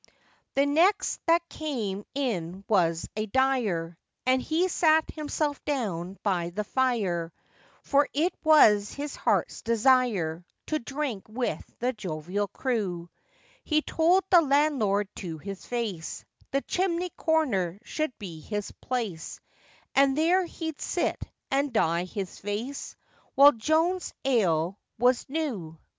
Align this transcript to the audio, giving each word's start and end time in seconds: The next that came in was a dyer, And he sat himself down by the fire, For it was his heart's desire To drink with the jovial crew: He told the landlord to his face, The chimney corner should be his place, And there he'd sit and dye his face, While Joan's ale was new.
The 0.55 0.65
next 0.65 1.23
that 1.27 1.47
came 1.47 2.05
in 2.15 2.63
was 2.67 3.07
a 3.15 3.27
dyer, 3.27 3.99
And 4.25 4.41
he 4.41 4.67
sat 4.67 5.11
himself 5.11 5.63
down 5.63 6.17
by 6.23 6.49
the 6.49 6.63
fire, 6.63 7.31
For 7.83 8.09
it 8.11 8.33
was 8.43 8.91
his 8.93 9.15
heart's 9.15 9.61
desire 9.61 10.43
To 10.65 10.79
drink 10.79 11.25
with 11.29 11.63
the 11.77 11.93
jovial 11.93 12.47
crew: 12.47 13.11
He 13.63 13.83
told 13.83 14.23
the 14.31 14.41
landlord 14.41 15.07
to 15.17 15.37
his 15.37 15.67
face, 15.67 16.25
The 16.49 16.61
chimney 16.61 17.11
corner 17.11 17.77
should 17.83 18.17
be 18.17 18.39
his 18.39 18.71
place, 18.71 19.39
And 19.93 20.17
there 20.17 20.45
he'd 20.45 20.81
sit 20.81 21.21
and 21.51 21.71
dye 21.71 22.05
his 22.05 22.39
face, 22.39 22.95
While 23.35 23.51
Joan's 23.51 24.15
ale 24.25 24.79
was 24.97 25.29
new. 25.29 25.77